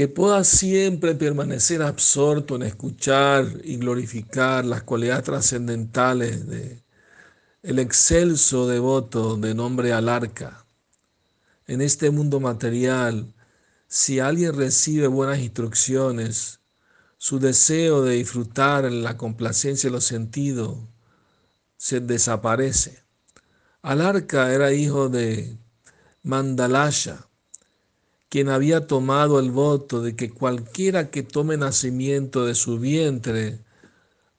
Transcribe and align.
que 0.00 0.08
pueda 0.08 0.44
siempre 0.44 1.14
permanecer 1.14 1.82
absorto 1.82 2.56
en 2.56 2.62
escuchar 2.62 3.60
y 3.64 3.76
glorificar 3.76 4.64
las 4.64 4.82
cualidades 4.82 5.24
trascendentales 5.24 6.46
de 6.48 6.82
el 7.62 7.78
excelso 7.78 8.66
devoto 8.66 9.36
de 9.36 9.54
nombre 9.54 9.92
Alarca. 9.92 10.64
En 11.66 11.82
este 11.82 12.10
mundo 12.10 12.40
material, 12.40 13.34
si 13.88 14.20
alguien 14.20 14.56
recibe 14.56 15.06
buenas 15.06 15.40
instrucciones, 15.40 16.60
su 17.18 17.38
deseo 17.38 18.00
de 18.00 18.14
disfrutar 18.14 18.86
en 18.86 19.02
la 19.02 19.18
complacencia 19.18 19.90
de 19.90 19.96
los 19.96 20.04
sentidos 20.04 20.78
se 21.76 22.00
desaparece. 22.00 23.02
Alarca 23.82 24.50
era 24.50 24.72
hijo 24.72 25.10
de 25.10 25.58
Mandalaya, 26.22 27.26
quien 28.30 28.48
había 28.48 28.86
tomado 28.86 29.40
el 29.40 29.50
voto 29.50 30.00
de 30.00 30.16
que 30.16 30.30
cualquiera 30.30 31.10
que 31.10 31.22
tome 31.24 31.56
nacimiento 31.56 32.46
de 32.46 32.54
su 32.54 32.78
vientre 32.78 33.58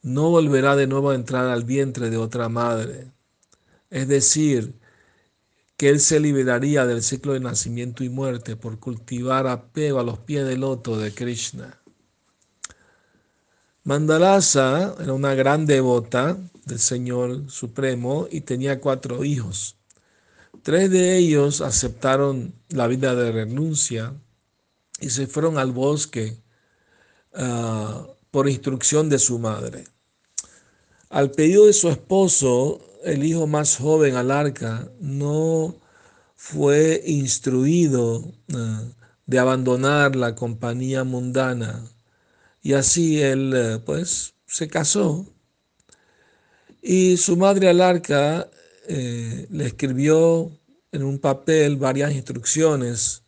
no 0.01 0.29
volverá 0.31 0.75
de 0.75 0.87
nuevo 0.87 1.11
a 1.11 1.15
entrar 1.15 1.47
al 1.49 1.65
vientre 1.65 2.09
de 2.09 2.17
otra 2.17 2.49
madre. 2.49 3.11
Es 3.89 4.07
decir, 4.07 4.73
que 5.75 5.89
él 5.89 5.99
se 5.99 6.21
liberaría 6.21 6.85
del 6.85 7.03
ciclo 7.03 7.33
de 7.33 7.41
nacimiento 7.41 8.03
y 8.03 8.09
muerte 8.09 8.55
por 8.55 8.79
cultivar 8.79 9.45
apego 9.47 9.99
a 9.99 10.03
los 10.03 10.19
pies 10.19 10.47
del 10.47 10.61
loto 10.61 10.97
de 10.97 11.13
Krishna. 11.13 11.77
Mandalasa 13.83 14.95
era 15.01 15.11
una 15.11 15.33
gran 15.35 15.65
devota 15.65 16.37
del 16.65 16.79
Señor 16.79 17.49
Supremo 17.49 18.27
y 18.31 18.41
tenía 18.41 18.79
cuatro 18.79 19.25
hijos. 19.25 19.80
Tres 20.63 20.91
de 20.91 21.17
ellos 21.17 21.61
aceptaron 21.61 22.53
la 22.69 22.87
vida 22.87 23.15
de 23.15 23.31
renuncia 23.31 24.13
y 24.99 25.09
se 25.09 25.25
fueron 25.25 25.57
al 25.57 25.71
bosque 25.71 26.37
ah, 27.33 28.05
por 28.29 28.47
instrucción 28.47 29.09
de 29.09 29.17
su 29.17 29.39
madre. 29.39 29.85
Al 31.09 31.31
pedido 31.31 31.65
de 31.65 31.73
su 31.73 31.89
esposo, 31.89 32.79
el 33.03 33.23
hijo 33.23 33.47
más 33.47 33.77
joven, 33.77 34.15
Alarca, 34.15 34.89
no 34.99 35.75
fue 36.35 37.01
instruido 37.05 38.31
ah, 38.53 38.83
de 39.25 39.39
abandonar 39.39 40.15
la 40.15 40.35
compañía 40.35 41.03
mundana 41.03 41.83
y 42.61 42.73
así 42.73 43.21
él 43.21 43.53
eh, 43.55 43.79
pues 43.85 44.35
se 44.45 44.67
casó 44.67 45.25
y 46.81 47.17
su 47.17 47.37
madre 47.37 47.69
Alarca 47.69 48.49
eh, 48.87 49.47
le 49.49 49.65
escribió 49.65 50.51
en 50.91 51.03
un 51.03 51.19
papel 51.19 51.77
varias 51.77 52.13
instrucciones 52.13 53.23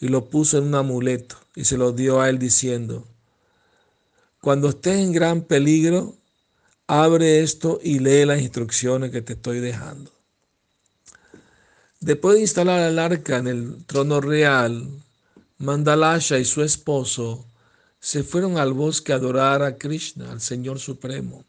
y 0.00 0.08
lo 0.08 0.28
puso 0.28 0.58
en 0.58 0.64
un 0.64 0.74
amuleto 0.74 1.36
y 1.54 1.64
se 1.64 1.76
lo 1.76 1.92
dio 1.92 2.20
a 2.20 2.28
él 2.28 2.38
diciendo, 2.38 3.06
cuando 4.40 4.68
estés 4.68 4.96
en 4.96 5.12
gran 5.12 5.42
peligro, 5.42 6.16
abre 6.86 7.42
esto 7.42 7.80
y 7.82 7.98
lee 7.98 8.26
las 8.26 8.42
instrucciones 8.42 9.10
que 9.10 9.22
te 9.22 9.32
estoy 9.32 9.60
dejando. 9.60 10.10
Después 12.00 12.34
de 12.34 12.42
instalar 12.42 12.80
el 12.80 12.98
arca 12.98 13.38
en 13.38 13.46
el 13.46 13.84
trono 13.86 14.20
real, 14.20 14.86
Mandalasha 15.56 16.38
y 16.38 16.44
su 16.44 16.62
esposo 16.62 17.46
se 18.00 18.22
fueron 18.22 18.58
al 18.58 18.74
bosque 18.74 19.12
a 19.12 19.16
adorar 19.16 19.62
a 19.62 19.78
Krishna, 19.78 20.30
al 20.30 20.42
Señor 20.42 20.78
Supremo. 20.78 21.42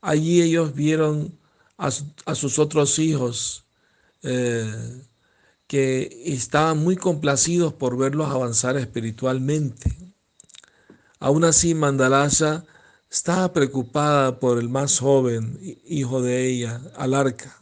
Allí 0.00 0.42
ellos 0.42 0.74
vieron 0.74 1.38
a, 1.76 1.90
sus 1.90 2.58
otros 2.58 2.98
hijos 2.98 3.64
eh, 4.22 5.02
que 5.66 6.22
estaban 6.26 6.78
muy 6.78 6.96
complacidos 6.96 7.72
por 7.72 7.96
verlos 7.96 8.28
avanzar 8.28 8.76
espiritualmente. 8.76 9.96
Aún 11.18 11.44
así, 11.44 11.74
Mandalasa 11.74 12.64
estaba 13.10 13.52
preocupada 13.52 14.38
por 14.38 14.58
el 14.58 14.68
más 14.68 14.98
joven 14.98 15.58
hijo 15.86 16.22
de 16.22 16.46
ella, 16.46 16.80
Alarca. 16.96 17.56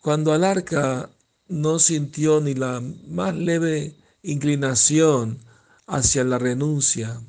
Cuando 0.00 0.32
Alarca 0.32 1.10
no 1.48 1.78
sintió 1.78 2.40
ni 2.40 2.54
la 2.54 2.82
más 3.08 3.34
leve 3.34 3.94
inclinación 4.22 5.38
hacia 5.86 6.24
la 6.24 6.38
renuncia, 6.38 7.20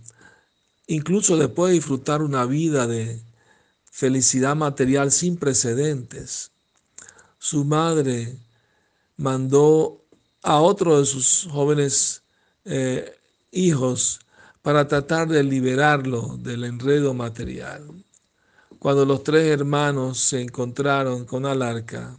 incluso 0.87 1.37
después 1.37 1.69
de 1.69 1.75
disfrutar 1.75 2.21
una 2.21 2.45
vida 2.45 2.87
de 2.87 3.21
felicidad 3.91 4.55
material 4.55 5.11
sin 5.11 5.37
precedentes. 5.37 6.51
Su 7.37 7.65
madre 7.65 8.37
mandó 9.17 10.03
a 10.41 10.59
otro 10.59 10.99
de 10.99 11.05
sus 11.05 11.47
jóvenes 11.51 12.23
eh, 12.65 13.13
hijos 13.51 14.21
para 14.61 14.87
tratar 14.87 15.27
de 15.27 15.43
liberarlo 15.43 16.37
del 16.37 16.63
enredo 16.63 17.13
material. 17.13 17.85
Cuando 18.79 19.05
los 19.05 19.23
tres 19.23 19.47
hermanos 19.47 20.19
se 20.19 20.41
encontraron 20.41 21.25
con 21.25 21.45
Alarca, 21.45 22.17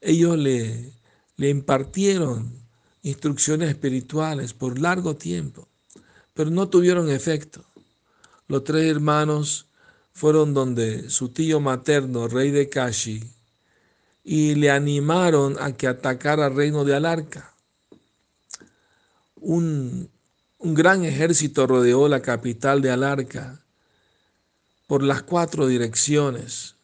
ellos 0.00 0.38
le, 0.38 0.92
le 1.36 1.50
impartieron 1.50 2.52
instrucciones 3.02 3.68
espirituales 3.68 4.54
por 4.54 4.78
largo 4.78 5.16
tiempo, 5.16 5.68
pero 6.32 6.50
no 6.50 6.68
tuvieron 6.68 7.10
efecto. 7.10 7.64
Los 8.46 8.64
tres 8.64 8.90
hermanos 8.90 9.66
fueron 10.14 10.54
donde 10.54 11.10
su 11.10 11.28
tío 11.28 11.60
materno, 11.60 12.28
rey 12.28 12.50
de 12.50 12.68
Kashi, 12.68 13.22
y 14.22 14.54
le 14.54 14.70
animaron 14.70 15.56
a 15.60 15.76
que 15.76 15.86
atacara 15.86 16.46
al 16.46 16.54
reino 16.54 16.84
de 16.84 16.94
Alarca. 16.94 17.52
Un, 19.34 20.08
un 20.58 20.74
gran 20.74 21.04
ejército 21.04 21.66
rodeó 21.66 22.08
la 22.08 22.22
capital 22.22 22.80
de 22.80 22.90
Alarca 22.90 23.60
por 24.86 25.02
las 25.02 25.22
cuatro 25.22 25.66
direcciones. 25.66 26.76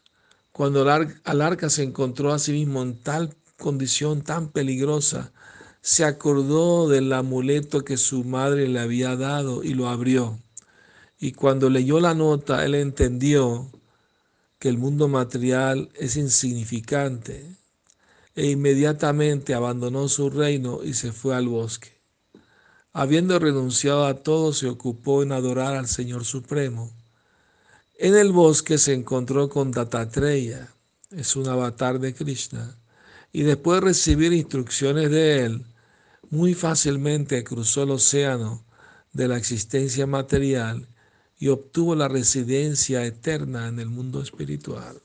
Cuando 0.52 0.82
Alarca 1.24 1.70
se 1.70 1.84
encontró 1.84 2.32
a 2.32 2.38
sí 2.38 2.52
mismo 2.52 2.82
en 2.82 3.00
tal 3.00 3.34
condición 3.56 4.22
tan 4.22 4.48
peligrosa, 4.48 5.32
se 5.80 6.04
acordó 6.04 6.88
del 6.88 7.12
amuleto 7.12 7.84
que 7.84 7.96
su 7.96 8.24
madre 8.24 8.68
le 8.68 8.80
había 8.80 9.16
dado 9.16 9.62
y 9.62 9.72
lo 9.72 9.88
abrió. 9.88 10.38
Y 11.22 11.32
cuando 11.32 11.68
leyó 11.68 12.00
la 12.00 12.14
nota, 12.14 12.64
él 12.64 12.74
entendió 12.74 13.70
que 14.58 14.70
el 14.70 14.78
mundo 14.78 15.06
material 15.06 15.90
es 15.94 16.16
insignificante 16.16 17.44
e 18.34 18.46
inmediatamente 18.46 19.52
abandonó 19.52 20.08
su 20.08 20.30
reino 20.30 20.82
y 20.82 20.94
se 20.94 21.12
fue 21.12 21.36
al 21.36 21.46
bosque. 21.46 22.00
Habiendo 22.94 23.38
renunciado 23.38 24.06
a 24.06 24.22
todo, 24.22 24.54
se 24.54 24.66
ocupó 24.66 25.22
en 25.22 25.32
adorar 25.32 25.76
al 25.76 25.88
Señor 25.88 26.24
Supremo. 26.24 26.90
En 27.98 28.16
el 28.16 28.32
bosque 28.32 28.78
se 28.78 28.94
encontró 28.94 29.50
con 29.50 29.72
Datatreya, 29.72 30.72
es 31.10 31.36
un 31.36 31.48
avatar 31.48 31.98
de 32.00 32.14
Krishna, 32.14 32.78
y 33.30 33.42
después 33.42 33.80
de 33.80 33.88
recibir 33.88 34.32
instrucciones 34.32 35.10
de 35.10 35.44
él, 35.44 35.66
muy 36.30 36.54
fácilmente 36.54 37.44
cruzó 37.44 37.82
el 37.82 37.90
océano 37.90 38.64
de 39.12 39.28
la 39.28 39.36
existencia 39.36 40.06
material 40.06 40.88
y 41.40 41.48
obtuvo 41.48 41.96
la 41.96 42.06
residencia 42.06 43.04
eterna 43.04 43.66
en 43.66 43.80
el 43.80 43.88
mundo 43.88 44.20
espiritual. 44.20 45.00